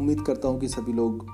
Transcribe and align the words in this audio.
उम्मीद 0.00 0.20
करता 0.20 0.48
हूँ 0.48 0.60
कि 0.60 0.68
सभी 0.68 0.92
लोग 0.92 1.26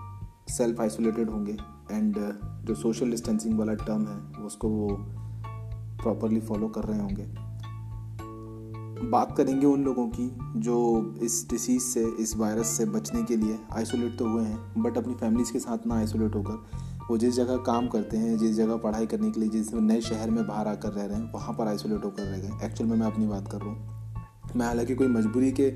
सेल्फ 0.48 0.80
आइसोलेटेड 0.80 1.30
होंगे 1.30 1.52
एंड 1.92 2.16
जो 2.64 2.74
सोशल 2.74 3.10
डिस्टेंसिंग 3.10 3.58
वाला 3.58 3.74
टर्म 3.74 4.06
है, 4.06 4.44
उसको 4.44 4.68
वो 4.68 4.88
प्रॉपरली 6.02 6.40
फॉलो 6.40 6.68
कर 6.68 6.84
रहे 6.84 7.00
होंगे। 7.00 7.26
बात 9.10 9.36
करेंगे 9.36 9.66
उन 9.66 9.84
लोगों 9.84 10.06
की 10.08 10.30
जो 10.60 10.76
इस 11.22 11.46
डिसीज़ 11.50 11.82
से, 11.82 12.04
इस 12.20 12.36
वायरस 12.36 12.66
से 12.66 12.84
बचने 12.86 13.22
के 13.22 13.36
लिए 13.36 13.58
आइसोलेट 13.72 14.18
तो 14.18 14.28
हुए 14.28 14.44
हैं 14.44 14.82
बट 14.82 14.98
अपनी 14.98 15.14
फैमिलीज़ 15.14 15.52
के 15.52 15.58
साथ 15.58 15.86
ना 15.86 15.94
आइसोलेट 15.94 16.34
होकर, 16.34 16.64
वो 17.10 17.18
जिस 17.18 17.34
जगह 17.34 17.56
काम 17.56 17.88
करते 17.88 18.16
हैं, 18.16 18.36
जिस 18.38 18.56
जगह 18.56 18.76
पढ़ाई 18.76 19.06
करने 19.06 19.30
के 19.30 19.40
लिए, 19.40 19.48
जिस 19.48 19.74
नए 19.74 20.00
शहर 20.00 20.30
में 20.30 20.46
बाहर 20.46 20.68
आकर 20.68 20.92
रह 20.92 21.04
रहे 21.04 21.18
हैं, 21.18 21.32
वहाँ 21.32 21.54
पर 21.54 21.68
आइसोलेट 21.68 22.04
होकर 22.04 22.22
रह 22.22 22.38
गए। 22.38 22.66
एक्चुअल 22.66 22.90
में 22.90 22.96
मैं 22.96 23.06
अपनी 23.06 23.26
बात 23.26 23.48
कर 23.52 23.58
रहा 23.58 23.68
हूँ। 23.68 23.94
मैं 24.56 24.66
हालाँकि 24.66 24.94
कोई 24.94 25.08
मजबूरी 25.08 25.52
के 25.52 25.70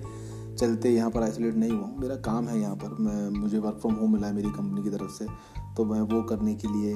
चलते 0.61 0.91
यहाँ 0.91 1.11
पर 1.11 1.23
आइसोलेट 1.23 1.55
नहीं 1.57 1.71
हुआ 1.71 1.87
मेरा 2.01 2.17
काम 2.23 2.49
है 2.49 2.59
यहाँ 2.61 2.77
पर। 2.77 2.97
मैं, 3.01 3.31
मुझे 3.31 3.59
वर्क 3.59 3.79
फ्रॉम 3.81 3.95
होम 3.95 4.13
मिला 4.13 4.27
है 4.27 4.35
मेरी 4.35 4.49
कंपनी 4.51 4.83
की 4.83 4.91
तरफ़ 4.91 5.11
से। 5.13 5.27
तो 5.77 5.85
मैं 5.85 6.01
वो 6.03 6.23
करने 6.25 6.55
के 6.55 6.69
लिए 6.69 6.95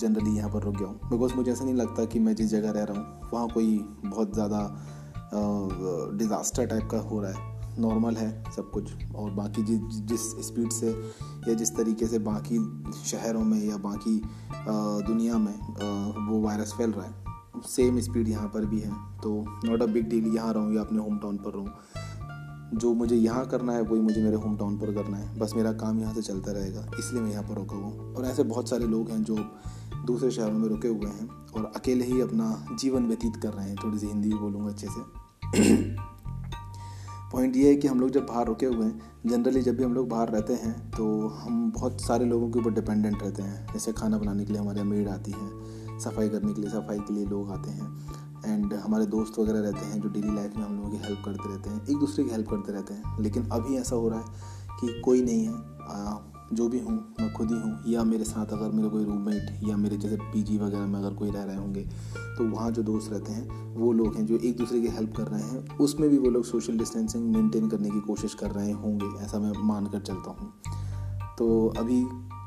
जनरली 0.00 0.36
यहाँ 0.36 0.50
पर 0.50 0.62
रुक 0.62 0.76
गया 0.76 0.88
हूँ। 0.88 1.10
बिकॉज़ 1.10 1.34
मुझे 1.34 1.50
ऐसा 1.52 1.64
नहीं 1.64 1.74
लगता 1.74 2.04
कि 2.04 2.18
मैं 2.18 2.34
जिस 2.34 2.50
जगह 2.50 2.70
रह 2.70 2.84
रहा 2.84 2.98
हूँ, 2.98 3.30
वहाँ 3.32 3.48
कोई 3.48 3.76
बहुत 4.04 4.34
ज़्यादा 4.34 4.60
डिज़ास्टर 6.18 6.66
टाइप 6.66 6.88
का 6.90 6.98
हो 7.00 7.20
रहा 7.20 7.32
है। 7.32 7.52
नॉर्मल 7.78 8.16
है 8.16 8.52
सब 8.56 8.70
कुछ। 8.70 8.92
और 9.14 9.30
बाकी 9.32 9.62
जिस 9.64 10.00
जिस 10.08 10.30
स्पीड 10.46 10.70
से 10.72 10.90
या 11.48 11.54
जिस 11.54 11.76
तरीके 11.76 12.06
से 12.06 12.18
बाकी 12.20 12.58
शहरों 13.04 13.42
में 13.42 13.58
या 13.60 13.76
बाकी 13.80 14.20
दुनिया 15.06 15.38
में 15.38 15.54
वो 16.28 16.40
वायरस 16.42 16.72
फैल 16.78 16.92
रहा 16.92 17.06
है 17.06 17.62
सेम 17.66 18.00
स्पीड 18.00 18.28
यहाँ 18.28 18.48
पर 18.48 18.64
भी 18.66 18.80
है। 18.80 18.92
तो 19.22 19.34
नॉट 19.64 19.82
अ 19.82 19.86
बिग 19.88 20.08
डील 20.08 20.34
यहाँ 20.34 20.52
रहूँ 20.54 20.74
या 20.74 20.80
अपने 20.80 20.98
होम 20.98 21.18
टाउन 21.18 21.36
पर 21.38 21.52
रहूँ। 21.52 21.68
जो 22.74 22.92
मुझे 22.94 23.16
यहाँ 23.16 23.46
करना 23.46 23.72
है, 23.72 23.82
वही 23.82 24.00
मुझे 24.00 24.22
मेरे 24.22 24.36
होम 24.36 24.56
टाउन 24.56 24.76
पर 24.78 24.94
करना 24.94 25.16
है। 25.16 25.38
बस 25.38 25.52
मेरा 25.56 25.72
काम 25.74 26.00
यहाँ 26.00 26.14
से 26.14 26.22
चलता 26.22 26.52
रहेगा, 26.52 26.86
इसलिए 26.98 27.22
मैं 27.22 27.30
यहाँ 27.30 27.42
पर 27.42 27.54
रुका 27.54 27.76
हूँ। 27.76 28.14
और 28.14 28.24
ऐसे 28.24 28.42
बहुत 28.44 28.68
सारे 28.68 28.86
लोग 28.86 29.10
हैं 29.10 29.22
जो 29.24 29.36
दूसरे 30.06 30.30
शहरों 30.30 30.58
में 30.58 30.68
रुके 30.68 30.88
हुए 30.88 31.10
हैं 31.10 31.28
और 31.56 31.72
अकेले 31.76 32.04
ही 32.04 32.20
अपना 32.20 32.76
जीवन 32.80 33.06
व्यतीत 33.06 33.36
कर 33.36 33.52
रहे 33.52 33.68
हैं। 33.68 33.76
थोड़ी 33.84 33.98
सी 33.98 34.06
हिंदी 34.06 34.34
बोलूँगा 34.34 34.70
अच्छे 34.70 34.86
से। 34.86 35.94
पॉइंट 37.32 37.56
ये 37.56 37.68
है 37.68 37.76
कि 37.76 37.88
हम 37.88 38.00
लोग 38.00 38.10
जब 38.10 38.26
बाहर 38.26 38.46
रुके 38.46 38.66
हुए 38.66 38.84
हैं 38.86 39.00
जनरली 39.26 39.62
जब 39.62 39.76
भी 39.76 39.84
हम 39.84 39.94
लोग 39.94 40.08
बाहर 40.08 40.28
रहते 40.28 40.54
हैं 40.54 40.90
तो 40.90 41.06
हम 41.28 41.70
बहुत 41.72 42.00
सारे 42.00 42.24
लोगों 42.24 42.50
के 42.50 42.58
ऊपर 42.58 42.70
डिपेंडेंट 42.70 43.22
रहते 43.22 43.42
हैं। 43.42 43.66
जैसे 43.72 43.92
खाना 43.92 44.18
बनाने 44.18 44.44
के 44.44 44.52
लिए 44.52 44.60
हमारे 44.60 44.82
मेड 44.82 45.08
आती 45.08 45.30
है, 45.30 45.98
सफ़ाई 46.00 46.28
करने 46.28 46.52
के 46.52 46.60
लिए, 46.60 46.70
सफ़ाई 46.70 46.98
के 46.98 47.14
लिए 47.14 47.26
लोग 47.26 47.50
आते 47.50 47.70
हैं। 47.70 48.33
एंड 48.44 48.74
हमारे 48.74 49.06
दोस्त 49.06 49.38
वगैरह 49.38 49.60
रहते 49.60 49.86
हैं 49.86 50.00
जो 50.00 50.08
डेली 50.08 50.34
लाइफ 50.34 50.56
में 50.56 50.64
हम 50.64 50.76
लोगों 50.76 50.90
की 50.90 50.96
हेल्प 50.96 51.22
करते 51.24 51.48
रहते 51.48 51.70
हैं 51.70 51.82
एक 51.82 51.96
दूसरे 51.96 52.24
की 52.24 52.30
हेल्प 52.30 52.48
करते 52.48 52.72
रहते 52.72 52.94
हैं। 52.94 53.22
लेकिन 53.22 53.48
अभी 53.52 53.76
ऐसा 53.76 53.96
हो 53.96 54.08
रहा 54.08 54.18
है 54.18 54.78
कि 54.80 55.00
कोई 55.00 55.22
नहीं 55.22 55.44
है। 55.44 55.52
आ, 55.52 56.18
जो 56.52 56.68
भी 56.68 56.78
हूँ 56.78 56.94
मैं 57.20 57.32
खुद 57.32 57.50
ही 57.50 57.58
हूँ। 57.58 57.78
या 57.86 58.02
मेरे 58.04 58.24
साथ 58.24 58.46
अगर 58.46 58.70
मेरे 58.70 58.88
कोई 58.88 59.04
रूममेट 59.04 59.60
या 59.62 59.76
मेरे 59.76 59.96
जैसे 59.96 60.16
पीजी 60.16 60.58
वगैरह 60.58 60.86
में 60.86 60.98
अगर 60.98 61.14
कोई 61.14 61.30
रह 61.30 61.44
रहे 61.44 61.56
होंगे 61.56 61.80
तो 62.14 62.48
वहाँ 62.50 62.70
जो 62.70 62.82
दोस्त 62.82 63.12
रहते 63.12 63.32
हैं 63.32 63.74
वो 63.76 63.92
लोग 63.92 64.16
हैं 64.16 64.26
जो 64.26 64.36
एक 64.36 64.56
दूसरे 64.56 64.80
की 64.80 64.88
हेल्प 64.88 65.14
कर 65.16 65.26
रहे 65.26 65.42
हैं। 65.42 65.78
उसमें 65.78 66.08
भी 66.10 66.18
वो 66.18 66.30
लोग 66.30 66.44
सोशल 66.44 66.78
डिस्टेंसिंग 66.78 67.30
मेंटेन 67.34 67.68
करने 67.68 67.90
की 67.90 68.00
कोशिश 68.00 68.34
कर 68.34 68.50
रहे 68.50 68.72
होंगे 68.72 69.06
ऐसा 69.24 69.38
मैं 69.38 69.52
मान 69.62 69.86
कर 69.86 70.00
चलता 70.00 70.30
हूँ। 70.30 70.52
तो 71.38 71.74
अभी 71.78 72.00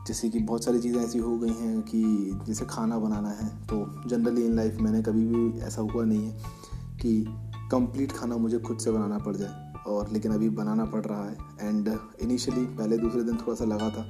जैसे 0.07 0.29
कि 0.29 0.39
बहुत 0.39 0.63
सारी 0.63 0.79
चीज़ें 0.79 0.99
ऐसी 1.01 1.19
हो 1.19 1.37
गई 1.37 1.53
हैं 1.53 1.81
कि 1.81 2.01
जैसे 2.47 2.65
खाना 2.65 2.99
बनाना 2.99 3.29
है 3.29 3.47
तो 3.65 3.85
जनरली 4.07 4.45
इन 4.45 4.55
लाइफ 4.55 4.77
मैंने 4.81 5.01
कभी 5.01 5.25
भी 5.25 5.59
ऐसा 5.59 5.81
हुआ 5.81 6.03
नहीं 6.03 6.25
है 6.25 6.37
कि 7.01 7.25
कंप्लीट 7.71 8.11
खाना 8.11 8.37
मुझे 8.37 8.59
खुद 8.59 8.77
से 8.77 8.91
बनाना 8.91 9.17
पड़ 9.17 9.35
जाए 9.35 9.83
और 9.87 10.11
लेकिन 10.11 10.31
अभी 10.31 10.49
बनाना 10.49 10.85
पड़ 10.85 11.03
रहा 11.05 11.25
है 11.25 11.37
एंड 11.61 11.87
इनिशियली 12.21 12.65
पहले 12.65 12.97
दूसरे 12.97 13.23
दिन 13.23 13.37
थोड़ा 13.37 13.55
सा 13.55 13.65
लगा 13.65 13.89
था 13.89 14.05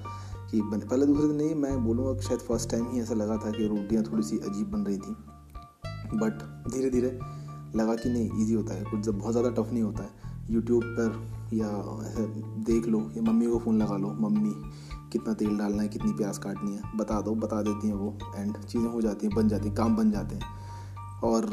कि 0.52 0.62
पहले 0.64 1.06
दूसरे 1.06 1.28
दिन 1.28 1.36
नहीं, 1.38 1.56
मैं 1.56 1.84
बोलूँगा 1.84 2.22
शायद 2.22 2.40
फ़र्स्ट 2.40 2.70
टाइम 2.72 2.92
ही 2.92 3.02
ऐसा 3.02 3.14
लगा 3.14 3.38
था 3.38 3.52
कि 3.52 3.68
रोटियाँ 3.68 4.04
थोड़ी 4.04 4.24
सी 4.24 4.38
अजीब 4.38 4.72
बन 4.72 4.86
रही 4.86 4.98
थी। 4.98 5.16
बट 6.14 6.44
धीरे 6.72 6.90
धीरे 6.90 7.08
लगा 7.76 7.96
कि 7.96 8.10
नहीं 8.10 8.44
ईजी 8.44 8.54
होता 8.54 8.74
है, 8.74 8.84
कुछ 8.84 9.00
जब 9.00 9.18
बहुत 9.20 9.32
ज़्यादा 9.32 9.50
टफ 9.50 9.72
नहीं 9.72 9.84
होता 9.84 10.04
है। 10.04 10.27
यूट्यूब 10.50 10.84
पर 11.00 11.10
या 11.54 11.70
देख 12.66 12.88
लो, 12.88 13.00
या 13.18 13.22
मम्मी 13.24 13.48
को 13.48 13.60
फ़ोन 13.60 13.78
लगा 13.78 13.98
लो, 13.98 14.14
मम्मी, 14.20 14.54
कितना 15.12 15.34
तेल 15.34 15.58
डालना 15.58 15.82
है, 15.84 15.88
कितनी 15.90 16.14
प्याज 16.14 16.38
काटनी 16.38 16.76
है? 16.76 16.82
बता 16.98 17.20
दो, 17.22 17.36
बता 17.36 17.62
देती 17.62 17.88
हैं 17.88 17.96
वो 17.96 18.18
एंड 18.36 18.58
चीज़ें 18.58 18.88
हो 18.88 19.02
जाती 19.02 19.28
हैं, 19.28 19.36
बन 19.36 19.48
जाती 19.48 19.68
हैं, 19.68 19.76
काम 19.76 19.96
बन 19.96 20.12
जाते 20.12 20.36
हैं। 20.36 20.44
और, 21.24 21.46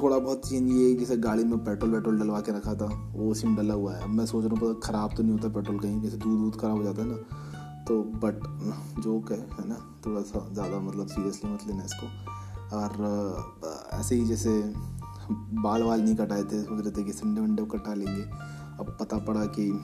थोड़ा 0.00 0.18
बहुत 0.18 0.48
चेंज 0.48 0.70
ये 0.70 0.94
जैसे 0.94 1.16
गाड़ी 1.16 1.44
में 1.44 1.58
पेट्रोल 1.64 1.90
वेट्रोल 1.90 2.18
डलवा 2.18 2.40
के 2.40 2.52
रखा 2.52 2.74
था, 2.74 2.86
वो 3.14 3.34
सिम 3.34 3.56
डला 3.56 3.74
हुआ 3.74 3.94
है। 3.94 4.08
मैं 4.08 4.26
सोच 4.26 4.44
रहा 4.44 4.66
हूँ 4.66 4.80
ख़राब 4.80 5.14
तो 5.16 5.22
नहीं 5.22 5.32
होता 5.32 5.48
पेट्रोल 5.50 5.78
कहीं, 5.78 6.00
जैसे 6.02 6.16
दूध 6.16 6.38
दूध 6.40 6.60
ख़राब 6.60 6.76
हो 6.76 6.82
जाता 6.84 7.02
है 7.02 7.08
ना 7.08 7.16
तो 7.88 8.02
बट 8.22 8.40
जोक 9.00 9.30
है 9.32 9.38
है 9.38 9.68
ना, 9.68 9.76
थोड़ा 10.06 10.20
सा 10.22 10.38
ज़्यादा 10.52 10.78
मतलब 10.80 11.06
सीरियसली 11.06 11.50
मत 11.50 11.66
लेना 11.66 11.84
इसको। 11.84 12.06
और, 12.76 12.90
ऐसे 13.92 14.14
ही 14.14 14.24
जैसे 14.26 14.50
बाल 15.32 15.82
वाल 15.82 16.00
नहीं 16.00 16.16
कटाए 16.16 16.42
थे, 16.42 16.62
सोच 16.62 16.82
रहे 16.82 16.90
थे 16.90 17.02
कि 17.02 17.12
संडे 17.12 17.40
वंडे 17.40 17.64
कटा 17.64 17.94
लेंगे। 17.94 18.22
अब 18.80 18.96
पता 19.00 19.18
पड़ा 19.18 19.44
कि 19.44 19.80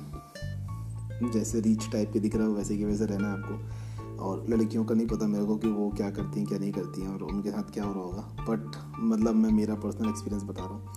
जैसे 1.30 1.60
रीच 1.60 1.90
टाइप 1.92 2.12
के 2.12 2.20
दिख 2.20 2.36
रहा 2.36 2.46
है, 2.46 2.52
वैसे 2.52 2.76
की 2.76 2.84
वैसे 2.84 3.06
रहना 3.06 3.28
है 3.28 3.32
आपको। 3.34 3.82
और 4.24 4.46
लड़कियों 4.48 4.84
का 4.84 4.94
नहीं 4.94 5.06
पता 5.06 5.26
मेरे 5.26 5.44
को 5.44 5.56
कि 5.56 5.68
वो 5.68 5.90
क्या 5.90 6.10
करती 6.10 6.40
हैं, 6.40 6.48
क्या 6.48 6.58
नहीं 6.58 6.72
करती 6.72 7.00
हैं, 7.00 7.08
और 7.08 7.22
उनके 7.22 7.50
साथ 7.50 7.62
क्या 7.62 7.84
हो 7.84 7.92
रहा 7.92 8.02
होगा। 8.02 8.22
बट 8.22 8.72
मतलब 8.98 9.34
मैं 9.34 9.50
मेरा 9.50 9.74
पर्सनल 9.74 10.08
एक्सपीरियंस 10.08 10.42
बता 10.42 10.64
रहा 10.64 10.74
हूँ। 10.74 10.88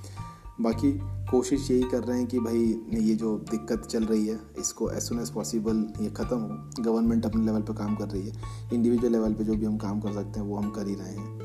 बाकी 0.61 0.99
कोशिश 1.31 1.71
यही 1.71 1.83
कर 1.83 2.03
रहे 2.03 2.17
हैं 2.17 2.27
कि 2.27 2.39
भाई, 2.39 2.81
ये 2.93 3.15
जो 3.15 3.37
दिक्कत 3.37 3.79
चल 3.79 4.03
रही 4.03 4.27
है, 4.27 4.39
इसको 4.59 4.91
एज 4.91 5.01
सुन 5.01 5.19
एज़ 5.19 5.33
पॉसिबल 5.33 5.93
ये 6.01 6.09
ख़त्म 6.09 6.37
हो। 6.37 6.83
गवर्नमेंट 6.83 7.25
अपने 7.25 7.45
लेवल 7.45 7.61
पर 7.61 7.73
काम 7.73 7.95
कर 7.95 8.07
रही 8.07 8.27
है। 8.27 8.33
इंडिविजुअल 8.73 9.11
लेवल 9.11 9.33
पे 9.33 9.43
जो 9.43 9.53
भी 9.53 9.65
हम 9.65 9.77
काम 9.77 9.99
कर 9.99 10.13
सकते 10.13 10.39
हैं, 10.39 10.47
वो 10.47 10.55
हम 10.55 10.69
कर 10.69 10.87
ही 10.87 10.95
रहे 10.95 11.13
हैं। 11.13 11.39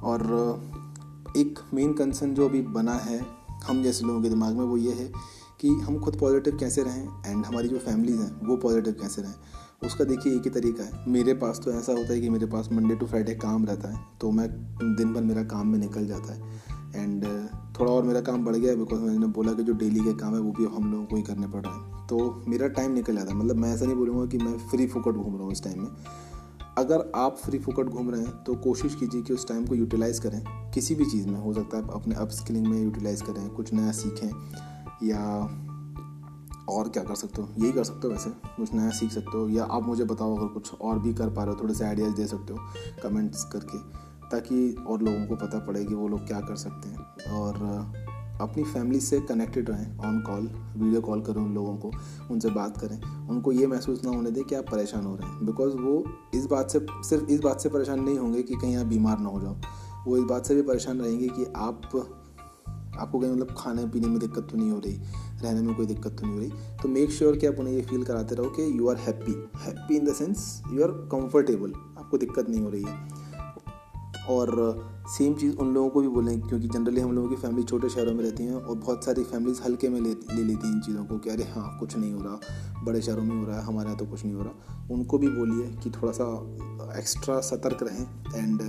और 0.00 0.20
एक 1.36 1.58
मेन 1.74 1.92
कंसर्न 1.92 2.34
जो 2.34 2.48
अभी 2.48 2.60
बना 2.62 2.94
है 2.94 3.26
हम 3.64 3.82
जैसे 3.82 4.04
लोगों 4.04 4.22
के 4.22 4.28
दिमाग 4.28 4.54
में, 4.54 4.64
वो 4.64 4.76
ये 4.76 4.92
है 4.92 5.12
कि 5.60 5.68
हम 5.68 5.98
खुद 5.98 6.18
पॉजिटिव 6.18 6.56
कैसे 6.56 6.82
रहें 6.82 7.08
एंड 7.26 7.44
हमारी 7.46 7.68
जो 7.68 7.78
फैमिलीज़ 7.78 8.20
हैं, 8.20 8.46
वो 8.46 8.56
पॉजिटिव 8.56 8.92
कैसे 8.92 9.22
रहें। 9.22 9.34
उसका 9.84 10.04
देखिए 10.04 10.34
एक 10.34 10.42
ही 10.44 10.50
तरीका 10.50 10.84
है। 10.84 11.04
मेरे 11.08 11.34
पास 11.34 11.60
तो 11.64 11.72
ऐसा 11.72 11.92
होता 11.92 12.12
है 12.12 12.20
कि 12.20 12.28
मेरे 12.28 12.46
पास 12.46 12.68
मंडे 12.72 12.94
टू 12.94 13.06
फ्राइडे 13.06 13.34
काम 13.34 13.64
रहता 13.66 13.88
है 13.88 14.00
तो 14.20 14.30
मैं 14.30 14.48
दिन 14.96 15.12
भर 15.14 15.22
मेरा 15.22 15.42
काम 15.44 15.68
में 15.68 15.78
निकल 15.78 16.06
जाता 16.06 16.32
है। 16.32 16.62
एंड 16.96 17.24
थोड़ा 17.80 17.92
और 17.92 18.02
मेरा 18.02 18.20
काम 18.20 18.44
बढ़ 18.44 18.56
गया 18.56 18.74
बिकॉज़ 18.74 19.00
मैंने 19.00 19.26
बोला 19.26 19.52
कि 19.52 19.62
जो 19.62 19.72
डेली 19.72 20.00
के 20.00 20.12
काम 20.12 20.34
है, 20.34 20.40
वो 20.40 20.52
भी 20.52 20.64
हम 20.76 20.92
लोगों 20.92 21.04
को 21.06 21.16
ही 21.16 21.22
करने 21.22 21.46
पड़ 21.46 21.60
रहे 21.60 21.74
हैं। 21.74 22.06
तो 22.06 22.44
मेरा 22.48 22.68
टाइम 22.68 22.92
निकल 22.92 23.16
जाता 23.16 23.30
है। 23.30 23.36
मतलब 23.36 23.56
मैं 23.56 23.74
ऐसा 23.74 23.84
नहीं 23.84 23.96
बोलूँगा 23.96 24.26
कि 24.26 24.38
मैं 24.38 24.58
फ्री 24.58 24.86
फुकट 24.86 25.12
घूम 25.12 25.34
रहा 25.34 25.44
हूँ 25.44 25.52
इस 25.52 25.64
टाइम 25.64 25.82
में। 25.82 25.90
अगर 26.78 27.12
आप 27.14 27.36
फ्री 27.36 27.58
फुकट 27.58 27.84
घूम 27.84 28.10
रहे 28.10 28.20
हैं 28.20 28.30
तो 28.44 28.54
कोशिश 28.54 28.94
कीजिए 28.94 29.22
कि 29.22 29.34
उस 29.34 29.48
टाइम 29.48 29.66
को 29.66 29.74
यूटिलाइज़ 29.74 30.20
करें। 30.20 30.70
किसी 30.70 30.94
भी 30.94 31.04
चीज़ 31.04 31.28
में, 31.28 31.40
हो 31.40 31.52
सकता 31.52 31.76
है 31.76 31.82
आप 31.82 31.90
अपने 31.90 32.14
अप 32.14 32.28
स्किलिंग 32.28 32.66
में 32.66 32.82
यूटिलाइज़ 32.82 33.22
करें, 33.24 33.48
कुछ 33.48 33.72
नया 33.74 33.92
सीखें, 33.92 34.30
या 35.02 35.40
और 36.68 36.88
क्या 36.88 37.02
कर 37.02 37.14
सकते 37.14 37.42
हो? 37.42 37.48
यही 37.58 37.72
कर 37.72 37.84
सकते 37.84 38.06
हो 38.06 38.12
वैसे। 38.12 38.30
कुछ 38.30 38.74
नया 38.74 38.90
सीख 38.90 39.10
सकते 39.10 39.38
हो, 39.38 39.48
या 39.48 39.64
आप 39.64 39.82
मुझे 39.82 40.04
बताओ 40.04 40.36
अगर 40.36 40.46
कुछ 40.46 40.74
और 40.74 40.98
भी 40.98 41.14
कर 41.14 41.30
पा 41.30 41.44
रहे 41.44 41.54
हो, 41.54 41.60
थोड़े 41.62 41.74
से 41.74 41.84
आइडियाज़ 41.84 42.14
दे 42.14 42.26
सकते 42.26 42.52
हो 42.52 42.58
कमेंट्स 43.02 43.44
करके, 43.44 43.78
ताकि 44.30 44.74
और 44.88 45.02
लोगों 45.02 45.26
को 45.26 45.36
पता 45.36 45.58
पड़े 45.58 45.84
कि 45.84 45.94
वो 45.94 46.08
लोग 46.08 46.26
क्या 46.26 46.40
कर 46.40 46.56
सकते 46.56 46.88
हैं। 46.88 47.32
और 47.32 47.54
अपनी 48.40 48.64
फैमिली 48.64 49.00
से 49.00 49.20
कनेक्टेड 49.20 49.70
रहें 49.70 49.98
ऑन 49.98 50.20
कॉल 50.20 50.50
वीडियो 50.76 51.00
कॉल 51.00 51.20
करें 51.20 51.42
उन 51.42 51.54
लोगों 51.54 51.76
को, 51.76 51.90
उनसे 52.30 52.50
बात 52.50 52.78
करें। 52.78 53.28
उनको 53.28 53.52
ये 53.52 53.66
महसूस 53.66 54.04
ना 54.04 54.10
होने 54.10 54.30
दें 54.30 54.44
कि 54.44 54.54
आप 54.54 54.64
परेशान 54.70 55.04
हो 55.04 55.16
रहे 55.16 55.28
हैं। 55.28 55.46
बिकॉज़ 55.46 55.76
वो 55.76 56.04
इस 56.34 56.46
बात 56.46 56.70
से, 56.70 56.86
सिर्फ़ 56.90 57.24
इस 57.24 57.40
बात 57.40 57.60
से 57.60 57.68
परेशान 57.68 58.00
नहीं 58.00 58.18
होंगे 58.18 58.42
कि 58.42 58.54
कहीं 58.54 58.76
आप 58.76 58.86
बीमार 58.86 59.18
ना 59.18 59.28
हो 59.28 59.40
जाओ। 59.40 59.56
वो 60.06 60.16
इस 60.16 60.24
बात 60.24 60.46
से 60.46 60.54
भी 60.54 60.62
परेशान 60.62 61.00
रहेंगे 61.00 61.28
कि 61.28 61.46
आप, 61.56 61.82
आपको 62.98 63.18
कहीं 63.18 63.32
मतलब 63.32 63.54
खाने 63.58 63.86
पीने 63.86 64.08
में 64.08 64.18
दिक्कत 64.18 64.48
तो 64.50 64.56
नहीं 64.56 64.70
हो 64.70 64.78
रही, 64.78 65.00
रहने 65.42 65.62
में 65.62 65.74
कोई 65.74 65.86
दिक्कत 65.86 66.10
तो 66.10 66.26
नहीं 66.26 66.34
हो 66.34 66.40
रही। 66.40 66.50
तो 66.82 66.88
मेक 66.88 67.10
श्योर 67.10 67.30
sure 67.30 67.40
कि 67.40 67.46
आप 67.46 67.58
उन्हें 67.58 67.74
ये 67.74 67.82
फील 67.82 68.04
कराते 68.04 68.34
रहो 68.34 68.50
कि 68.50 68.78
you 68.78 68.88
are 68.88 68.96
happy 68.96 69.32
happy 69.58 69.96
in 69.96 70.04
the 70.04 70.14
sense 70.14 70.62
you 70.72 70.82
are 70.82 70.88
comfortable 70.88 71.72
आपको 71.72 72.18
दिक्कत 72.18 72.48
नहीं 72.48 72.60
हो 72.60 72.70
रही 72.70 72.82
है। 72.82 73.19
और 74.30 74.50
सेम 75.08 75.34
चीज़ 75.34 75.56
उन 75.56 75.72
लोगों 75.74 75.88
को 75.90 76.00
भी 76.00 76.08
बोलें, 76.08 76.40
क्योंकि 76.40 76.68
जनरली 76.68 77.00
हम 77.00 77.12
लोगों 77.12 77.28
की 77.28 77.36
फैमिली 77.36 77.62
छोटे 77.62 77.88
शहरों 77.88 78.14
में 78.14 78.22
रहती 78.24 78.44
हैं 78.44 78.54
और 78.54 78.76
बहुत 78.76 79.04
सारी 79.04 79.22
फैमिलीज़ 79.24 79.62
हल्के 79.62 79.88
में 79.88 80.00
ले 80.00 80.10
ले 80.10 80.42
लेती 80.42 80.66
हैं 80.66 80.74
इन 80.74 80.80
चीज़ों 80.80 81.04
को 81.04 81.18
कि 81.18 81.30
अरे 81.30 81.44
हाँ 81.46 81.76
कुछ 81.80 81.96
नहीं 81.96 82.12
हो 82.12 82.22
रहा, 82.22 82.84
बड़े 82.84 83.00
शहरों 83.02 83.22
में 83.22 83.36
हो 83.36 83.44
रहा 83.46 83.58
है, 83.58 83.64
हमारे 83.64 83.88
यहाँ 83.88 83.98
तो 83.98 84.06
कुछ 84.06 84.24
नहीं 84.24 84.34
हो 84.34 84.42
रहा। 84.42 84.86
उनको 84.90 85.18
भी 85.18 85.28
बोलिए 85.28 85.66
कि 85.82 85.90
थोड़ा 85.90 86.12
सा 86.12 86.24
एक्स्ट्रा 86.98 87.40
सतर्क 87.40 87.82
रहें 87.82 88.06
एंड 88.36 88.62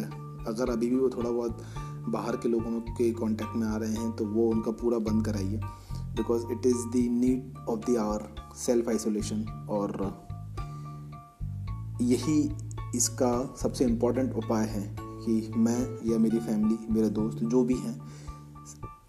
अगर 0.48 0.70
अभी 0.70 0.90
भी 0.90 0.96
वो 0.96 1.10
थोड़ा 1.10 1.30
बहुत 1.30 1.64
बाहर 2.10 2.36
के 2.36 2.50
लोगों 2.50 2.80
के 2.92 3.12
कांटेक्ट 3.14 3.56
में 3.56 3.68
आ 3.68 3.76
रहे 3.78 3.94
हैं 3.94 4.12
तो 4.12 4.26
वो 4.26 4.50
उनका 4.52 4.72
पूरा 4.82 4.98
बंद 5.02 5.26
कराइए। 5.26 5.60
Because 6.16 6.46
it 6.52 6.66
is 6.66 6.88
the 6.88 7.06
need 7.12 7.58
of 7.70 7.92
the 7.92 7.96
hour 7.98 8.28
self 8.58 8.90
isolation 8.90 9.46
और 9.70 9.92
यही 12.02 12.42
इसका 12.96 13.32
सबसे 13.62 13.86
इंपॉर्टेंट 13.86 14.34
उपाय 14.36 14.66
है। 14.68 15.11
कि 15.22 15.52
मैं 15.58 15.80
या 16.12 16.18
मेरी 16.20 16.40
फैमिली 16.40 16.78
मेरे 16.90 17.10
दोस्त 17.10 17.44
जो 17.44 17.64
भी 17.64 17.76
हैं 17.76 18.00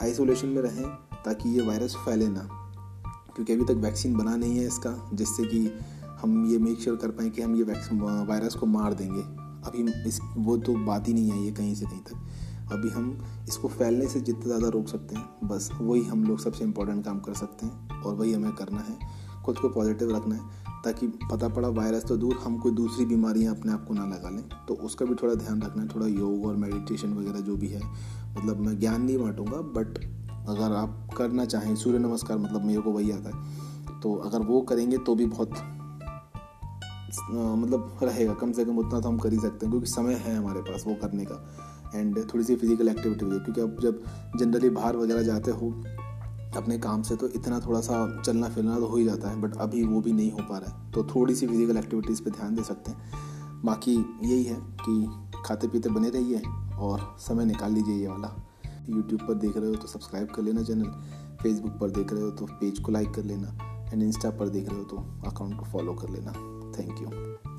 आइसोलेशन 0.02 0.48
में 0.48 0.62
रहें 0.62 0.84
ताकि 1.24 1.48
ये 1.48 1.66
वायरस 1.66 1.96
फैले 1.96 2.28
ना। 2.28 2.48
क्योंकि 3.34 3.52
अभी 3.52 3.64
तक 3.64 3.80
वैक्सीन 3.80 4.16
बना 4.16 4.36
नहीं 4.36 4.58
है 4.58 4.66
इसका, 4.66 5.10
जिससे 5.12 5.44
कि 5.44 5.70
हम 6.20 6.44
ये 6.46 6.58
मेक 6.58 6.80
श्योर 6.80 6.96
कर 6.96 7.10
पाएँ 7.10 7.30
कि 7.30 7.42
हम 7.42 7.54
ये 7.56 7.62
वायरस 7.62 8.54
को 8.54 8.66
मार 8.66 8.94
देंगे। 8.94 9.22
अभी 9.62 10.08
इस, 10.08 10.20
वो 10.36 10.56
तो 10.56 10.74
बात 10.86 11.08
ही 11.08 11.14
नहीं 11.14 11.32
आई 11.32 11.44
है 11.46 11.52
कहीं 11.52 11.74
से 11.74 11.86
कहीं 11.86 12.00
तक। 12.00 12.72
अभी 12.72 12.88
हम 12.88 13.06
इसको 13.48 13.68
फैलने 13.68 14.06
से 14.08 14.20
जितना 14.20 14.44
ज़्यादा 14.46 14.68
रोक 14.68 14.88
सकते 14.88 15.14
हैं, 15.14 15.24
बस 15.44 15.68
वही 15.80 16.02
हम 16.02 16.24
लोग 16.24 16.38
सबसे 16.40 16.64
इम्पोर्टेंट 16.64 17.04
काम 17.04 17.20
कर 17.20 17.34
सकते 17.34 17.66
हैं 17.66 18.00
और 18.02 18.14
वही 18.14 18.32
हमें 18.32 18.52
करना 18.52 18.80
है। 18.80 18.98
खुद 19.44 19.58
को 19.58 19.68
पॉजिटिव 19.68 20.14
रखना 20.16 20.34
है। 20.34 20.42
ताकि 20.84 21.06
पता 21.32 21.48
पड़ा 21.48 21.68
वायरस 21.70 22.04
तो 22.04 22.16
दूर, 22.16 22.34
हम 22.44 22.58
कोई 22.58 22.72
दूसरी 22.72 23.04
बीमारियाँ 23.06 23.54
अपने 23.56 23.72
आप 23.72 23.84
को 23.88 23.94
ना 23.94 24.04
लगा 24.06 24.30
लें। 24.30 24.42
तो 24.68 24.74
उसका 24.76 25.06
भी 25.06 25.14
थोड़ा 25.14 25.34
ध्यान 25.34 25.62
रखना 25.62 25.82
है, 25.82 25.88
थोड़ा 25.88 26.06
योग 26.06 26.46
और 26.46 26.56
मेडिटेशन 26.56 27.12
वगैरह 27.14 27.40
जो 27.40 27.56
भी 27.56 27.68
है। 27.68 27.80
मतलब 28.36 28.60
मैं 28.60 28.78
ज्ञान 28.80 29.02
नहीं 29.02 29.18
बांटूँगा 29.18 29.60
बट 29.76 29.98
अगर 30.48 30.72
आप 30.74 31.08
करना 31.16 31.44
चाहें, 31.46 31.74
सूर्य 31.76 31.98
नमस्कार 31.98 32.38
मतलब 32.38 32.64
मेरे 32.64 32.80
को 32.80 32.90
वही 32.92 33.10
आता 33.10 33.30
है। 33.30 34.00
तो 34.00 34.14
अगर 34.16 34.46
वो 34.46 34.60
करेंगे 34.62 34.98
तो 34.98 35.14
भी 35.14 35.26
बहुत 35.26 35.50
मतलब 37.30 37.98
रहेगा, 38.02 38.34
कम 38.34 38.52
से 38.52 38.64
कम 38.64 38.78
उतना 38.78 39.00
तो 39.00 39.08
हम 39.08 39.18
कर 39.18 39.32
ही 39.32 39.38
सकते 39.38 39.66
हैं, 39.66 39.70
क्योंकि 39.70 39.86
समय 39.86 40.14
है 40.16 40.36
हमारे 40.36 40.60
पास 40.62 40.84
वो 40.86 40.94
करने 41.02 41.24
का। 41.24 41.34
एंड 41.94 42.18
थोड़ी 42.24 42.44
सी 42.44 42.54
फ़िज़िकल 42.56 42.88
एक्टिविटी 42.88 43.24
भी 43.24 43.38
क्योंकि 43.38 43.60
अब 43.60 43.76
जब 43.82 44.02
जनरली 44.36 44.70
बाहर 44.70 44.96
वगैरह 44.96 45.22
जाते 45.22 45.50
हो 45.50 45.70
अपने 46.56 46.78
काम 46.78 47.02
से 47.02 47.16
तो 47.16 47.28
इतना 47.28 47.58
थोड़ा 47.60 47.80
सा 47.80 48.22
चलना 48.22 48.48
फिरना 48.48 48.78
तो 48.78 48.86
हो 48.86 48.96
ही 48.96 49.04
जाता 49.04 49.30
है 49.30 49.40
बट 49.40 49.56
अभी 49.56 49.82
वो 49.84 50.00
भी 50.00 50.12
नहीं 50.12 50.30
हो 50.32 50.42
पा 50.48 50.58
रहा 50.58 50.70
है। 50.70 50.90
तो 50.92 51.04
थोड़ी 51.04 51.34
सी 51.34 51.46
फ़िज़िकल 51.46 51.76
एक्टिविटीज़ 51.76 52.22
पे 52.22 52.30
ध्यान 52.30 52.54
दे 52.54 52.62
सकते 52.62 52.90
हैं। 52.90 53.62
बाकी 53.64 53.94
यही 53.94 54.42
है 54.44 54.56
कि 54.80 55.42
खाते 55.46 55.68
पीते 55.68 55.88
बने 55.88 56.10
रहिए 56.10 56.42
और 56.78 57.14
समय 57.20 57.44
निकाल 57.44 57.72
लीजिए 57.72 57.96
ये 57.96 58.08
वाला। 58.08 58.34
यूट्यूब 58.90 59.20
पर 59.20 59.34
देख 59.36 59.56
रहे 59.56 59.68
हो 59.68 59.74
तो 59.74 59.88
सब्सक्राइब 59.88 60.28
कर 60.34 60.42
लेना 60.42 60.62
चैनल 60.62 60.90
फेसबुक 61.42 61.72
पर 61.72 61.90
देख 61.90 62.12
रहे 62.12 62.22
हो 62.22 62.30
तो 62.30 62.46
पेज 62.60 62.78
को 62.78 62.92
लाइक 62.92 63.14
कर 63.14 63.24
लेना 63.24 63.88
एंड 63.92 64.02
इंस्टा 64.02 64.30
पर 64.30 64.48
देख 64.48 64.68
रहे 64.68 64.78
हो 64.78 64.84
तो 64.84 64.96
अकाउंट 65.30 65.58
को 65.58 65.64
फॉलो 65.64 65.94
कर 65.94 66.10
लेना। 66.10 66.32
Thank 66.78 67.02
you 67.02 67.51